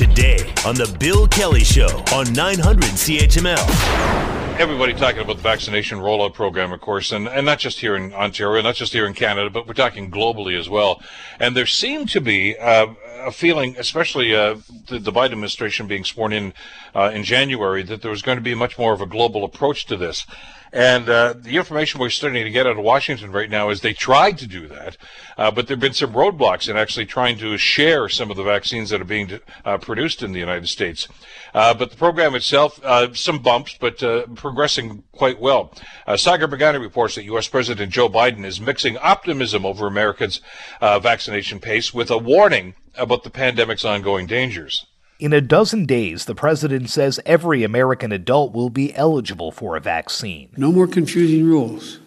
[0.00, 4.58] today on The Bill Kelly Show on 900 CHML.
[4.58, 8.14] Everybody talking about the vaccination rollout program, of course, and, and not just here in
[8.14, 11.02] Ontario, not just here in Canada, but we're talking globally as well.
[11.38, 12.86] And there seemed to be uh,
[13.24, 14.56] a feeling, especially uh,
[14.88, 16.54] the, the, Biden administration being sworn in
[16.94, 19.86] uh, in January, that there was going to be much more of a global approach
[19.86, 20.26] to this.
[20.72, 23.92] And uh, the information we're starting to get out of Washington right now is they
[23.92, 24.96] tried to do that,
[25.36, 28.44] uh, but there have been some roadblocks in actually trying to share some of the
[28.44, 31.08] vaccines that are being uh, produced in the United States.
[31.54, 32.80] Uh, but the program itself,
[33.16, 33.98] some bumps, but
[34.36, 35.74] progressing quite well.
[36.16, 37.48] Sagar Meghani reports that U.S.
[37.48, 40.40] President Joe Biden is mixing optimism over Americans'
[40.80, 44.86] vaccination pace with a warning about the pandemic's ongoing dangers.
[45.18, 49.80] In a dozen days, the president says every American adult will be eligible for a
[49.80, 50.48] vaccine.
[50.56, 51.98] No more confusing rules.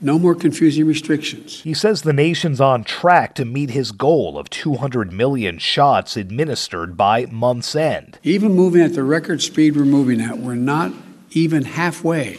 [0.00, 1.60] No more confusing restrictions.
[1.60, 6.96] He says the nation's on track to meet his goal of 200 million shots administered
[6.96, 8.18] by month's end.
[8.22, 10.92] Even moving at the record speed we're moving at, we're not
[11.32, 12.38] even halfway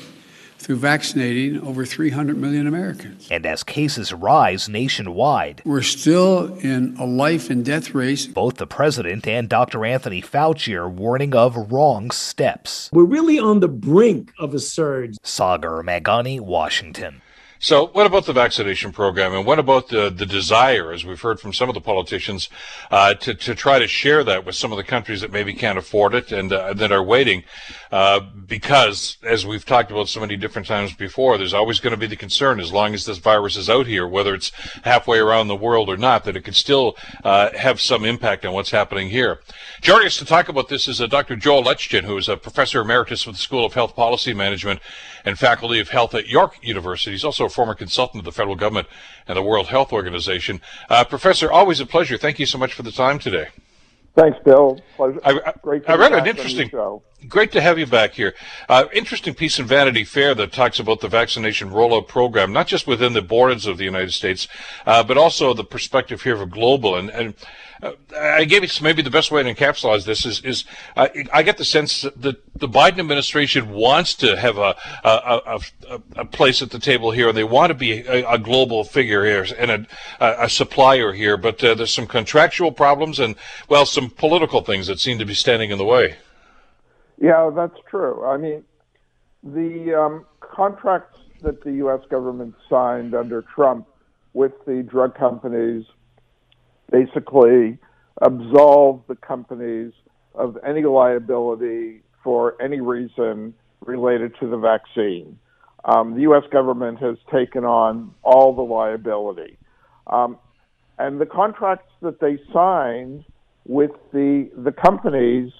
[0.63, 3.27] through vaccinating over 300 million Americans.
[3.29, 8.25] And as cases rise nationwide, we're still in a life and death race.
[8.25, 9.83] Both the president and Dr.
[9.85, 12.89] Anthony Fauci are warning of wrong steps.
[12.93, 15.17] We're really on the brink of a surge.
[15.23, 17.22] Sagar Meghani, Washington.
[17.63, 21.39] So, what about the vaccination program, and what about the the desire, as we've heard
[21.39, 22.49] from some of the politicians,
[22.91, 25.77] uh, to to try to share that with some of the countries that maybe can't
[25.77, 27.45] afford it and uh, that are waiting,
[27.93, 31.97] uh, because as we've talked about so many different times before, there's always going to
[31.97, 34.51] be the concern, as long as this virus is out here, whether it's
[34.83, 38.53] halfway around the world or not, that it could still uh, have some impact on
[38.53, 39.39] what's happening here.
[39.79, 41.37] Joining us to talk about this is uh, Dr.
[41.37, 44.81] Joel Lexchin, who is a professor emeritus with the School of Health Policy Management
[45.23, 47.11] and faculty of health at York University.
[47.11, 48.87] He's also former consultant of the federal government
[49.27, 50.61] and the World Health Organization.
[50.89, 52.17] Uh, Professor, always a pleasure.
[52.17, 53.47] Thank you so much for the time today.
[54.15, 54.79] Thanks, Bill.
[54.95, 55.19] Pleasure.
[55.25, 56.69] I, I, great I read an interesting.
[57.27, 58.35] Great to have you back here.
[58.69, 62.85] Uh, interesting piece in Vanity Fair that talks about the vaccination rollout program, not just
[62.85, 64.47] within the borders of the United States,
[64.85, 66.95] uh, but also the perspective here of global.
[66.95, 67.33] And, and
[67.81, 70.65] uh, I gave maybe the best way to encapsulate this is, is
[70.95, 75.59] uh, I get the sense that the Biden administration wants to have a, a,
[75.89, 79.25] a, a place at the table here, and they want to be a, global figure
[79.25, 79.87] here and
[80.19, 81.35] a, supplier here.
[81.35, 83.35] But uh, there's some contractual problems and,
[83.69, 86.15] well, some political things that seem to be standing in the way.
[87.19, 88.23] Yeah, that's true.
[88.23, 88.63] I mean,
[89.43, 92.01] the um, contracts that the U.S.
[92.09, 93.87] government signed under Trump
[94.33, 95.85] with the drug companies
[96.91, 97.79] basically
[98.21, 99.91] absolve the companies
[100.35, 103.53] of any liability for any reason
[103.85, 105.37] related to the vaccine.
[105.85, 106.43] Um, the U.S.
[106.51, 109.57] government has taken on all the liability.
[110.07, 110.37] Um,
[110.97, 113.25] and the contracts that they signed
[113.65, 115.51] with the, the companies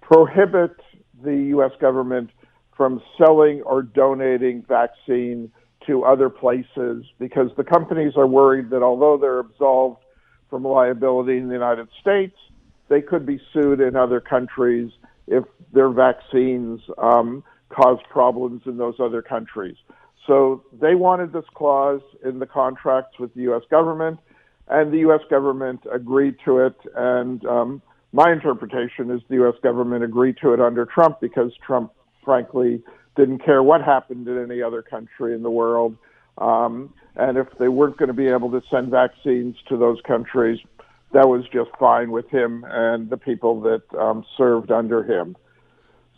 [0.00, 0.76] prohibit
[1.24, 1.72] the U.S.
[1.80, 2.30] government
[2.76, 5.50] from selling or donating vaccine
[5.86, 9.98] to other places because the companies are worried that although they're absolved
[10.48, 12.36] from liability in the United States,
[12.88, 14.90] they could be sued in other countries
[15.32, 19.76] if their vaccines um, cause problems in those other countries.
[20.26, 23.62] So they wanted this clause in the contracts with the U.S.
[23.70, 24.20] government,
[24.68, 25.20] and the U.S.
[25.28, 26.76] government agreed to it.
[26.94, 27.82] And um,
[28.12, 29.54] my interpretation is the U.S.
[29.62, 31.92] government agreed to it under Trump because Trump,
[32.24, 32.82] frankly,
[33.16, 35.96] didn't care what happened in any other country in the world.
[36.38, 40.58] Um, and if they weren't going to be able to send vaccines to those countries,
[41.12, 45.36] that was just fine with him and the people that um, served under him.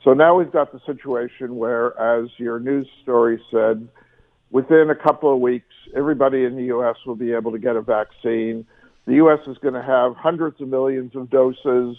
[0.04, 3.88] So now we've got the situation where, as your news story said,
[4.50, 6.96] within a couple of weeks, everybody in the U.S.
[7.06, 8.66] will be able to get a vaccine.
[9.06, 9.40] The U.S.
[9.46, 11.96] is going to have hundreds of millions of doses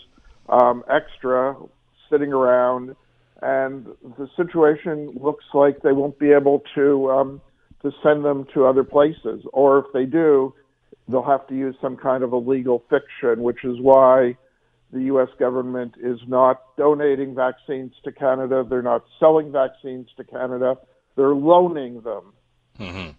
[0.49, 1.55] um, extra
[2.09, 2.95] sitting around,
[3.41, 7.41] and the situation looks like they won't be able to um,
[7.81, 10.53] to send them to other places, or if they do,
[11.07, 14.37] they'll have to use some kind of a legal fiction, which is why
[14.91, 15.29] the U.S.
[15.39, 18.65] government is not donating vaccines to Canada.
[18.67, 20.77] They're not selling vaccines to Canada.
[21.15, 22.33] They're loaning them.
[22.79, 23.11] Mm-hmm.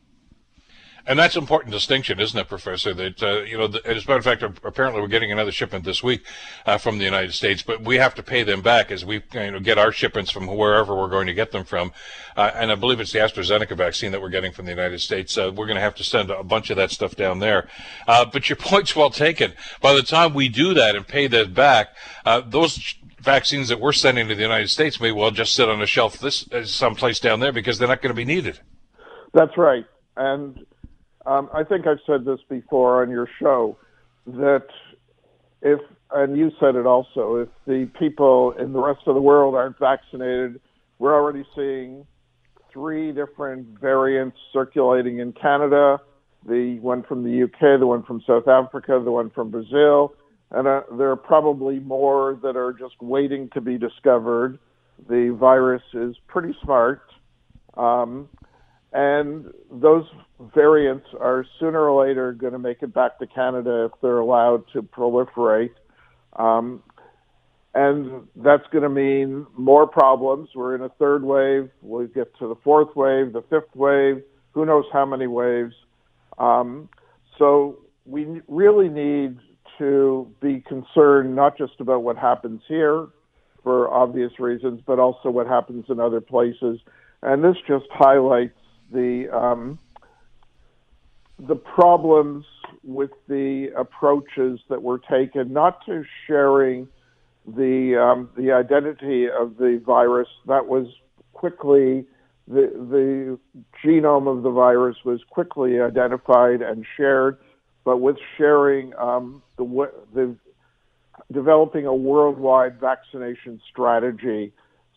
[1.09, 2.93] And that's an important distinction, isn't it, Professor?
[2.93, 6.03] That uh, you know, as a matter of fact, apparently we're getting another shipment this
[6.03, 6.27] week
[6.67, 9.51] uh, from the United States, but we have to pay them back as we you
[9.53, 11.93] know get our shipments from wherever we're going to get them from.
[12.37, 15.39] Uh, and I believe it's the AstraZeneca vaccine that we're getting from the United States.
[15.39, 17.69] Uh, we're going to have to send a bunch of that stuff down there.
[18.09, 19.53] Uh, but your point's well taken.
[19.81, 21.95] By the time we do that and pay that back,
[22.25, 25.81] uh, those vaccines that we're sending to the United States may well just sit on
[25.81, 28.59] a shelf this someplace down there because they're not going to be needed.
[29.33, 29.85] That's right,
[30.17, 30.65] and
[31.27, 33.77] um, I think I've said this before on your show
[34.27, 34.67] that
[35.63, 35.81] if,
[36.13, 39.79] and you said it also, if the people in the rest of the world aren't
[39.79, 40.61] vaccinated,
[40.99, 42.07] we're already seeing
[42.73, 45.99] three different variants circulating in Canada
[46.49, 50.15] the one from the UK, the one from South Africa, the one from Brazil,
[50.51, 54.59] and uh, there are probably more that are just waiting to be discovered.
[55.09, 57.03] The virus is pretty smart.
[57.77, 58.29] Um,
[58.93, 60.05] and those
[60.55, 64.65] variants are sooner or later going to make it back to Canada if they're allowed
[64.73, 65.73] to proliferate.
[66.35, 66.83] Um,
[67.75, 70.49] and that's going to mean more problems.
[70.55, 71.71] We're in a third wave.
[71.83, 74.23] We'll get to the fourth wave, the fifth wave,
[74.53, 75.75] who knows how many waves.
[76.39, 76.89] Um,
[77.39, 79.39] so we really need
[79.79, 83.09] to be concerned not just about what happens here
[83.63, 86.79] for obvious reasons, but also what happens in other places.
[87.23, 88.57] And this just highlights
[88.93, 89.79] the um,
[91.39, 92.45] the problems
[92.83, 96.89] with the approaches that were taken, not to sharing
[97.47, 100.29] the um, the identity of the virus.
[100.47, 100.87] That was
[101.33, 102.07] quickly
[102.49, 103.39] the the
[103.85, 107.39] genome of the virus was quickly identified and shared,
[107.85, 110.37] but with sharing um, the the
[111.33, 114.53] developing a worldwide vaccination strategy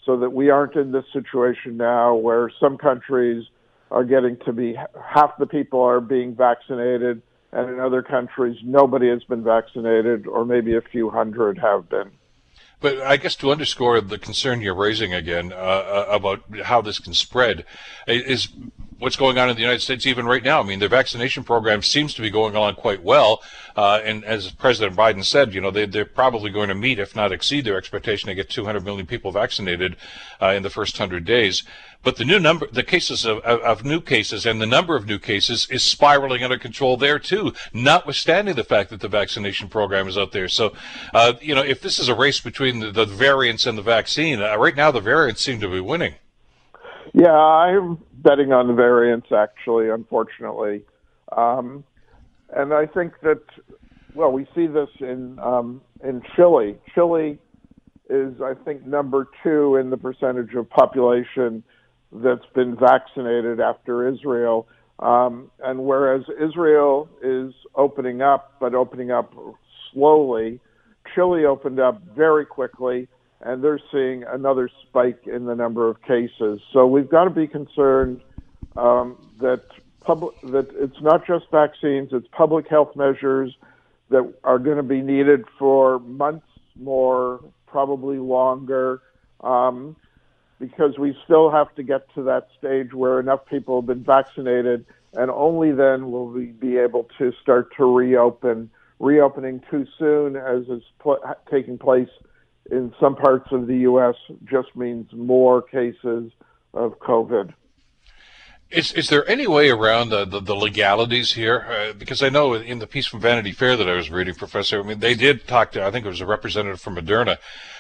[0.05, 3.45] so that we aren't in this situation now where some countries
[3.91, 7.21] are getting to be half the people are being vaccinated
[7.51, 12.11] and in other countries nobody has been vaccinated or maybe a few hundred have been.
[12.81, 16.99] But I guess to underscore the concern you're raising again uh, uh, about how this
[16.99, 17.65] can spread
[18.07, 18.47] is
[18.99, 20.59] what's going on in the United States even right now.
[20.59, 23.41] I mean, their vaccination program seems to be going along quite well.
[23.75, 27.15] Uh, and as President Biden said, you know, they, they're probably going to meet, if
[27.15, 29.95] not exceed their expectation to get 200 million people vaccinated
[30.41, 31.63] uh, in the first 100 days.
[32.03, 35.05] But the new number, the cases of, of, of, new cases and the number of
[35.05, 40.07] new cases is spiraling of control there too, notwithstanding the fact that the vaccination program
[40.07, 40.47] is out there.
[40.47, 40.73] So,
[41.13, 44.41] uh, you know, if this is a race between the, the variants and the vaccine,
[44.41, 46.15] uh, right now the variants seem to be winning.
[47.13, 50.83] Yeah, I'm betting on the variants actually, unfortunately.
[51.35, 51.83] Um,
[52.55, 53.41] and I think that,
[54.15, 56.77] well, we see this in um, in Chile.
[56.95, 57.37] Chile
[58.09, 61.63] is, I think, number two in the percentage of population
[62.11, 64.67] that's been vaccinated after Israel.
[64.99, 69.33] Um, and whereas Israel is opening up, but opening up
[69.93, 70.59] slowly,
[71.15, 73.07] Chile opened up very quickly,
[73.41, 76.59] and they're seeing another spike in the number of cases.
[76.73, 78.21] So we've got to be concerned
[78.75, 79.63] um, that
[80.01, 83.55] public that it's not just vaccines; it's public health measures
[84.09, 89.01] that are going to be needed for months more, probably longer.
[89.41, 89.95] Um,
[90.59, 94.85] because we still have to get to that stage where enough people have been vaccinated,
[95.13, 98.69] and only then will we be able to start to reopen.
[98.99, 102.09] Reopening too soon, as is pl- taking place
[102.71, 106.31] in some parts of the U.S., just means more cases
[106.73, 107.53] of COVID.
[108.71, 111.65] Is is there any way around the, the, the legalities here?
[111.67, 114.79] Uh, because I know in the piece from Vanity Fair that I was reading, Professor,
[114.79, 117.37] I mean, they did talk to, I think it was a representative from Moderna,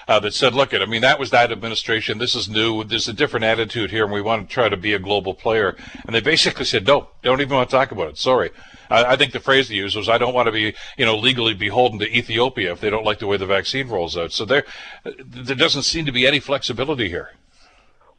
[0.07, 2.17] uh, that said, look, at I mean, that was that administration.
[2.17, 2.83] This is new.
[2.83, 5.75] There's a different attitude here, and we want to try to be a global player.
[6.05, 8.17] And they basically said, no, don't even want to talk about it.
[8.17, 8.49] Sorry.
[8.89, 11.15] I, I think the phrase they used was, I don't want to be, you know,
[11.15, 14.31] legally beholden to Ethiopia if they don't like the way the vaccine rolls out.
[14.31, 14.63] So there,
[15.03, 17.29] there doesn't seem to be any flexibility here.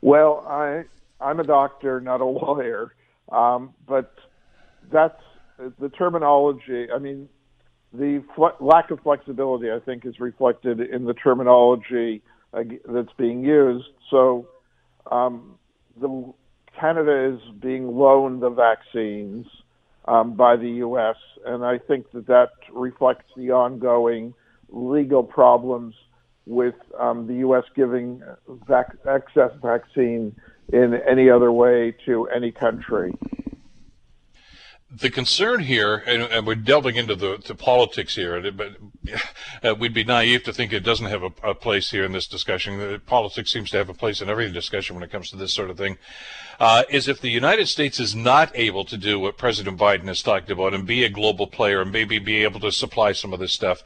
[0.00, 0.84] Well, I
[1.20, 2.94] I'm a doctor, not a lawyer,
[3.30, 4.14] um, but
[4.92, 5.20] that's
[5.78, 6.86] the terminology.
[6.94, 7.28] I mean,
[7.92, 12.22] the fl- lack of flexibility, I think, is reflected in the terminology
[12.52, 13.88] uh, that's being used.
[14.10, 14.48] So,
[15.10, 15.58] um,
[16.00, 16.32] the
[16.78, 19.46] Canada is being loaned the vaccines
[20.06, 24.34] um, by the U.S., and I think that that reflects the ongoing
[24.70, 25.94] legal problems
[26.46, 27.64] with um, the U.S.
[27.76, 28.22] giving
[28.66, 30.34] vac- excess vaccine
[30.72, 33.12] in any other way to any country.
[34.92, 38.76] The concern here, and, and we're delving into the, the politics here, but
[39.62, 42.26] uh, we'd be naive to think it doesn't have a, a place here in this
[42.26, 43.00] discussion.
[43.06, 45.70] Politics seems to have a place in every discussion when it comes to this sort
[45.70, 45.96] of thing
[46.60, 50.22] uh, is if the United States is not able to do what President Biden has
[50.22, 53.40] talked about and be a global player and maybe be able to supply some of
[53.40, 53.82] this stuff.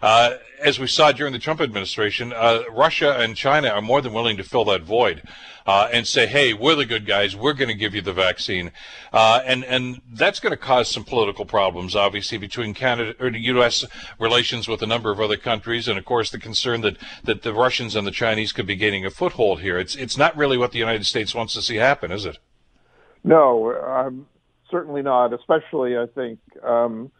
[0.00, 4.14] Uh, as we saw during the Trump administration, uh, Russia and China are more than
[4.14, 5.22] willing to fill that void
[5.66, 7.34] uh, and say, "Hey, we're the good guys.
[7.34, 8.70] We're going to give you the vaccine,"
[9.12, 13.40] uh, and and that's going to cause some political problems, obviously, between Canada or the
[13.40, 13.84] U.S.
[14.18, 17.54] relations with a number of other countries, and of course the concern that that the
[17.54, 19.78] Russians and the Chinese could be gaining a foothold here.
[19.78, 22.38] It's it's not really what the United States wants to see happen is it?
[23.22, 24.26] No, um,
[24.70, 25.32] certainly not.
[25.32, 27.10] Especially, I think, um,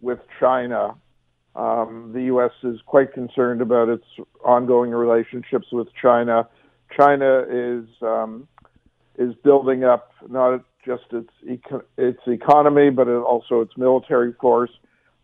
[0.00, 0.94] with China.
[1.56, 2.52] Um, the U.S.
[2.62, 4.04] is quite concerned about its
[4.44, 6.48] ongoing relationships with China.
[6.96, 8.48] China is um,
[9.18, 11.30] is building up not just its
[11.96, 14.70] its economy, but also its military force,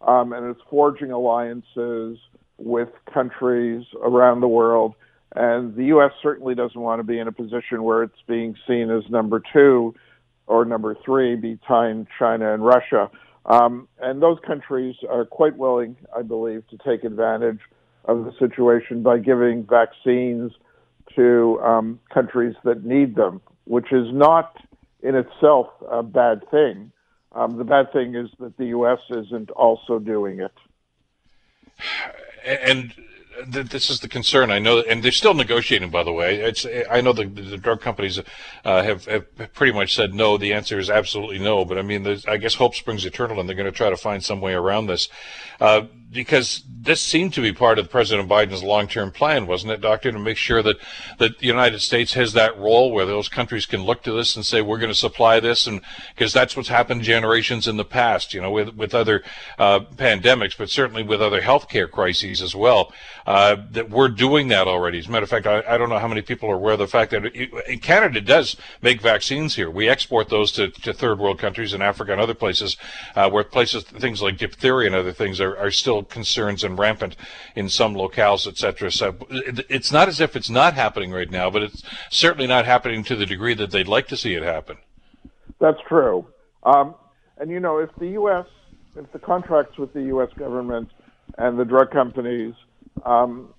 [0.06, 2.18] um, and it's forging alliances
[2.58, 4.94] with countries around the world.
[5.34, 6.12] And the U.S.
[6.22, 9.94] certainly doesn't want to be in a position where it's being seen as number two
[10.46, 13.10] or number three behind China and Russia.
[13.44, 17.60] Um, and those countries are quite willing, I believe, to take advantage
[18.06, 20.52] of the situation by giving vaccines
[21.14, 24.56] to um, countries that need them, which is not
[25.02, 26.90] in itself a bad thing.
[27.32, 28.98] Um, the bad thing is that the U.S.
[29.10, 30.52] isn't also doing it.
[32.44, 32.94] And
[33.52, 34.50] th- this is the concern.
[34.50, 35.90] I know, and they're still negotiating.
[35.90, 38.20] By the way, it's I know the, the drug companies
[38.64, 40.38] uh, have, have pretty much said no.
[40.38, 41.64] The answer is absolutely no.
[41.64, 44.24] But I mean, I guess hope springs eternal, and they're going to try to find
[44.24, 45.08] some way around this.
[45.60, 45.82] Uh,
[46.12, 50.18] because this seemed to be part of President Biden's long-term plan, wasn't it, Doctor, to
[50.18, 50.76] make sure that,
[51.18, 54.46] that the United States has that role where those countries can look to this and
[54.46, 55.80] say, we're going to supply this, and
[56.14, 59.24] because that's what's happened generations in the past, you know, with, with other
[59.58, 62.92] uh, pandemics, but certainly with other healthcare crises as well,
[63.26, 64.98] uh, that we're doing that already.
[64.98, 66.78] As a matter of fact, I, I don't know how many people are aware of
[66.78, 69.68] the fact that it, Canada does make vaccines here.
[69.68, 72.76] We export those to, to third world countries in Africa and other places
[73.16, 77.16] uh, where places, things like diphtheria and other things are, are still concerns and rampant
[77.54, 78.90] in some locales, etc.
[78.90, 83.04] So it's not as if it's not happening right now, but it's certainly not happening
[83.04, 84.76] to the degree that they'd like to see it happen.
[85.58, 86.26] That's true.
[86.62, 86.94] Um,
[87.38, 88.46] and you know, if the U.S.
[88.96, 90.30] if the contracts with the U.S.
[90.36, 90.90] government
[91.38, 92.54] and the drug companies
[93.04, 93.52] um,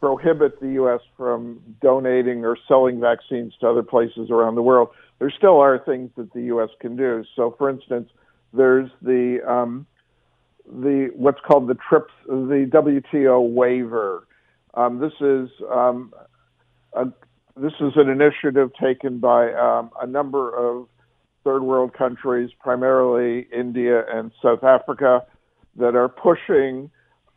[0.00, 1.00] prohibit the U.S.
[1.16, 6.10] from donating or selling vaccines to other places around the world, there still are things
[6.16, 6.70] that the U.S.
[6.80, 7.24] can do.
[7.36, 8.10] So, for instance,
[8.52, 9.86] there's the um,
[10.66, 14.26] the what's called the TRIPS, the WTO waiver.
[14.74, 16.12] Um, this is um,
[16.94, 17.06] a,
[17.56, 20.88] this is an initiative taken by um, a number of
[21.44, 25.24] third world countries, primarily India and South Africa,
[25.76, 26.90] that are pushing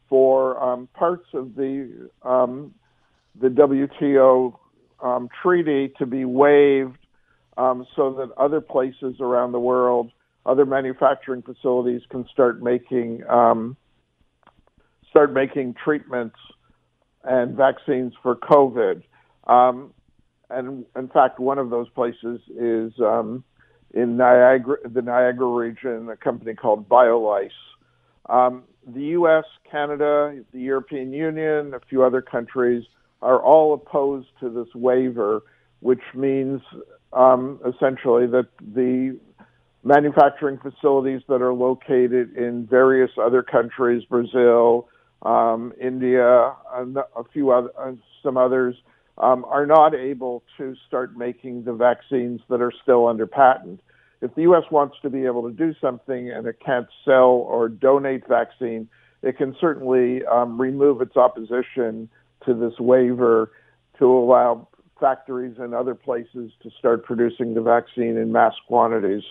[0.09, 2.73] for um, parts of the um,
[3.39, 4.57] the WTO
[5.03, 6.97] um, treaty to be waived,
[7.55, 10.11] so that other places around the world
[10.47, 13.75] other manufacturing facilities can start making um,
[15.09, 16.37] start making treatments
[17.23, 19.03] and vaccines for COVID.
[19.45, 19.93] Um,
[20.49, 23.43] and in fact, one of those places is um,
[23.93, 27.49] in Niagara, the Niagara region, a company called Biolyse.
[28.29, 32.85] Um, the U.S., Canada, the European Union, a few other countries
[33.21, 35.43] are all opposed to this waiver,
[35.81, 36.61] which means
[37.11, 39.19] um, essentially that the
[39.87, 44.89] manufacturing facilities that are located in various other countries, Brazil,
[45.21, 48.75] um, India, and a few other, uh, some others,
[49.17, 53.79] um, are not able to start making the vaccines that are still under patent.
[54.21, 54.63] If the U.S.
[54.71, 58.89] wants to be able to do something and it can't sell or donate vaccine,
[59.21, 62.09] it can certainly um, remove its opposition
[62.45, 63.51] to this waiver
[63.99, 64.67] to allow
[64.99, 69.23] factories and other places to start producing the vaccine in mass quantities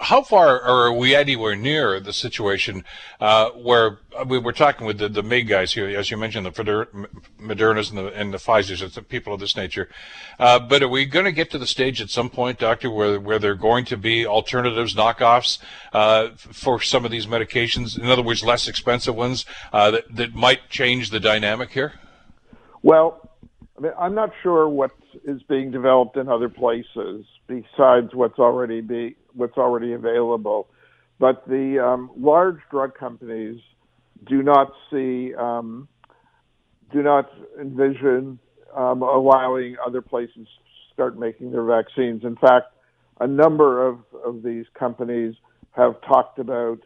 [0.00, 2.84] how far are we anywhere near the situation
[3.20, 6.50] uh, where we were talking with the, the big guys here, as you mentioned, the
[7.40, 9.88] Modernas and the, and the Pfizer's, it's the people of this nature.
[10.38, 13.18] Uh, but are we going to get to the stage at some point, Doctor, where,
[13.20, 15.58] where there are going to be alternatives, knockoffs
[15.92, 17.98] uh, for some of these medications?
[17.98, 21.94] In other words, less expensive ones uh, that, that might change the dynamic here?
[22.82, 23.30] Well,
[23.78, 24.90] I mean, I'm not sure what
[25.24, 27.24] is being developed in other places
[27.60, 30.68] besides what's already be what's already available.
[31.18, 33.60] But the um, large drug companies
[34.26, 35.88] do not see um,
[36.92, 37.30] do not
[37.60, 38.38] envision
[38.76, 42.24] um, allowing other places to start making their vaccines.
[42.24, 42.74] In fact,
[43.20, 45.34] a number of, of these companies
[45.72, 46.80] have talked about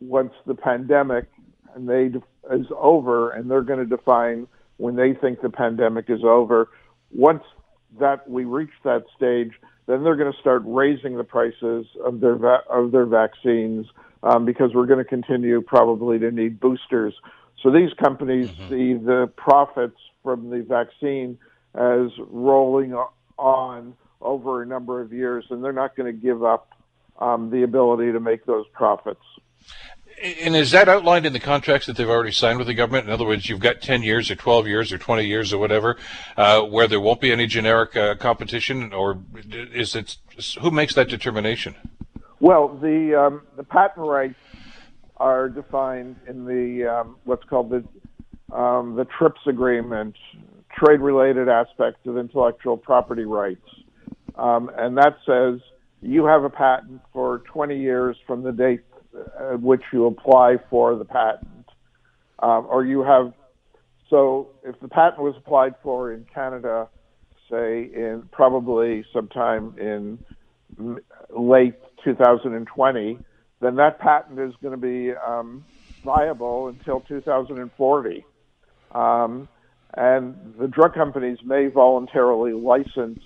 [0.00, 1.26] once the pandemic
[1.74, 2.10] and they
[2.52, 4.46] is over, and they're going to define
[4.76, 6.68] when they think the pandemic is over.
[7.12, 7.42] Once
[8.00, 9.52] that we reach that stage,
[9.86, 13.86] then they're going to start raising the prices of their va- of their vaccines
[14.22, 17.14] um, because we're going to continue probably to need boosters.
[17.62, 18.68] So these companies mm-hmm.
[18.68, 21.38] see the profits from the vaccine
[21.74, 22.94] as rolling
[23.38, 26.72] on over a number of years, and they're not going to give up
[27.18, 29.24] um, the ability to make those profits.
[30.22, 33.06] And is that outlined in the contracts that they've already signed with the government?
[33.08, 35.96] In other words, you've got 10 years or 12 years or 20 years or whatever,
[36.36, 39.18] uh, where there won't be any generic uh, competition, or
[39.52, 40.16] is it
[40.60, 41.74] who makes that determination?
[42.38, 44.38] Well, the um, the patent rights
[45.16, 50.14] are defined in the um, what's called the um, the TRIPS agreement,
[50.76, 53.66] trade-related aspects of intellectual property rights,
[54.36, 55.60] um, and that says
[56.00, 58.82] you have a patent for 20 years from the date
[59.38, 61.66] at which you apply for the patent,
[62.38, 63.32] um, or you have.
[64.08, 66.88] So, if the patent was applied for in Canada,
[67.50, 70.18] say in probably sometime in
[71.30, 73.18] late 2020,
[73.60, 75.64] then that patent is going to be um,
[76.04, 78.24] viable until 2040.
[78.92, 79.48] Um,
[79.94, 83.20] and the drug companies may voluntarily license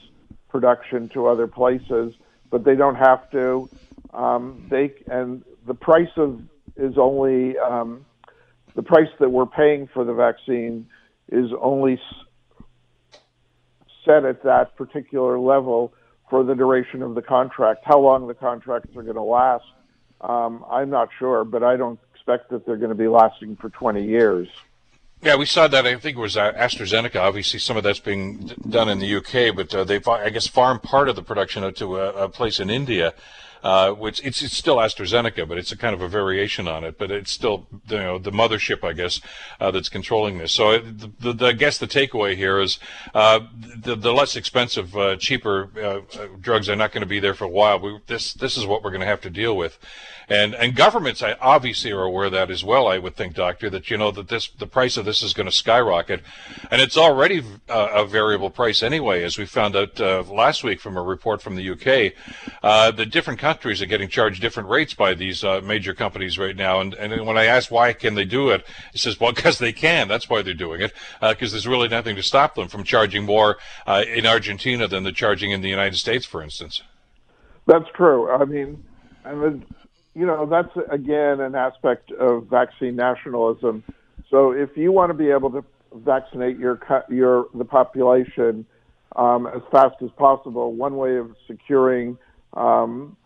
[0.49, 2.15] production to other places,
[2.51, 3.69] but they don't have to.
[4.17, 6.41] Um, they and the price of
[6.77, 8.05] is only um,
[8.75, 10.87] the price that we're paying for the vaccine
[11.31, 12.01] is only
[14.05, 15.93] set at that particular level
[16.31, 17.83] for the duration of the contract.
[17.85, 19.65] How long the contracts are going to last,
[20.23, 23.69] um, I'm not sure, but I don't expect that they're going to be lasting for
[23.69, 24.49] 20 years.
[25.23, 25.87] Yeah, we saw that.
[25.87, 27.17] I think it was uh, AstraZeneca.
[27.17, 30.79] Obviously, some of that's being done in the UK, but uh, they, I guess, farm
[30.79, 33.15] part of the production to a, a place in India
[33.63, 36.99] uh, which it's, it's still AstraZeneca, but it's a kind of a variation on it.
[36.99, 39.21] But it's still you know the mothership, I guess,
[39.61, 40.53] uh, that's controlling this.
[40.53, 42.79] So the, the, the, I guess the takeaway here is
[43.15, 43.41] uh,
[43.77, 47.45] the the less expensive, uh, cheaper uh, drugs are not going to be there for
[47.45, 47.81] a while.
[47.81, 49.79] We, this this is what we're going to have to deal with,
[50.29, 52.87] and and governments obviously are aware of that as well.
[52.87, 55.47] I would think, doctor, that you know that this the price of this is going
[55.47, 56.21] to skyrocket,
[56.71, 59.99] and it's already uh, a variable price anyway, as we found out
[60.29, 62.13] last week from a report from the UK.
[62.97, 66.81] the different countries are getting charged different rates by these uh, major companies right now.
[66.81, 69.73] And, and when I ask why can they do it, it says, well, because they
[69.73, 70.09] can.
[70.09, 70.93] That's why they're doing it.
[71.21, 75.05] Because uh, there's really nothing to stop them from charging more uh, in Argentina than
[75.05, 76.83] they're charging in the United States, for instance.
[77.67, 78.29] That's true.
[78.29, 78.83] I mean,
[79.25, 79.63] and the,
[80.17, 83.85] you know, that's again an aspect of vaccine nationalism.
[84.29, 88.67] So if you want to be able to vaccinate your your the population
[89.15, 92.19] um, as fast as possible, one way of securing
[92.55, 93.17] um,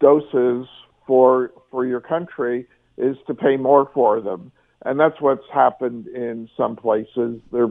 [0.00, 0.66] doses
[1.06, 2.66] for for your country
[2.98, 4.52] is to pay more for them,
[4.84, 7.40] and that's what's happened in some places.
[7.52, 7.68] They're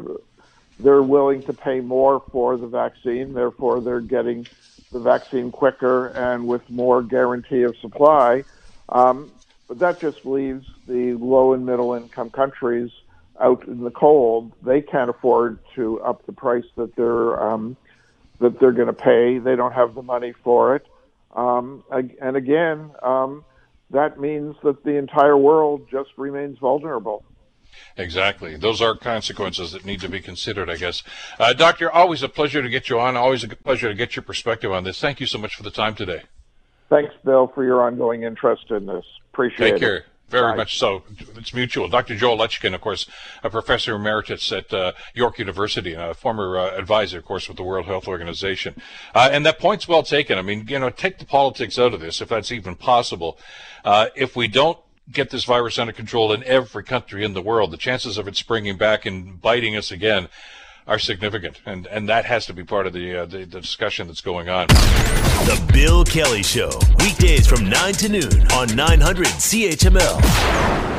[0.80, 4.46] they're willing to pay more for the vaccine, therefore they're getting
[4.92, 8.44] the vaccine quicker and with more guarantee of supply.
[8.90, 9.32] Um,
[9.68, 12.92] but that just leaves the low and middle income countries
[13.42, 14.54] out in the cold.
[14.64, 17.76] They can't afford to up the price that they're um,
[18.40, 19.40] that they're going to pay.
[19.40, 20.86] They don't have the money for it.
[21.34, 23.44] Um, and again, um,
[23.92, 27.24] that means that the entire world just remains vulnerable.
[27.98, 28.56] Exactly.
[28.56, 31.04] Those are consequences that need to be considered, I guess.
[31.40, 33.18] Uh, Doctor, always a pleasure to get you on.
[33.18, 35.00] Always a pleasure to get your perspective on this.
[35.00, 36.24] Thank you so much for the time today.
[36.90, 39.06] Thanks, Bill, for your ongoing interest in this.
[39.34, 39.72] Appreciate it.
[39.72, 40.06] Take care.
[40.30, 40.58] Very right.
[40.58, 41.04] much so.
[41.38, 41.88] It's mutual.
[41.88, 42.16] Dr.
[42.16, 43.06] Joel Lexchin, of course,
[43.44, 47.58] a professor emeritus at uh, York University, and a former uh, advisor, of course, with
[47.58, 48.76] the World Health Organization.
[49.14, 50.40] Uh, and that point's well taken.
[50.40, 53.38] I mean, you know, take the politics out of this, if that's even possible.
[53.84, 54.80] Uh, if we don't
[55.12, 58.36] get this virus under control in every country in the world, the chances of it
[58.36, 60.28] springing back and biting us again
[60.88, 64.08] are significant, and and that has to be part of the, uh, the, the discussion
[64.08, 64.68] that's going on.
[64.68, 70.95] The Bill Kelly Show, weekdays from nine to noon on 900 CHML.